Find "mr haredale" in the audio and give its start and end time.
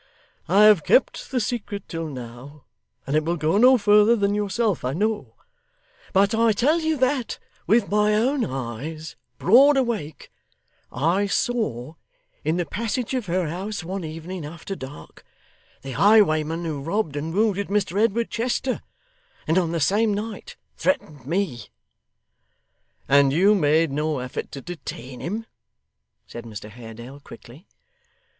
26.45-27.19